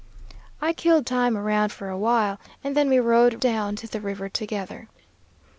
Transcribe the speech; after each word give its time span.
I 0.63 0.73
killed 0.73 1.05
time 1.05 1.37
around 1.37 1.71
for 1.71 1.89
a 1.89 1.95
while, 1.95 2.39
and 2.63 2.75
then 2.75 2.89
we 2.89 2.97
rode 2.97 3.39
down 3.39 3.75
to 3.75 3.87
the 3.87 4.01
river 4.01 4.29
together. 4.29 4.89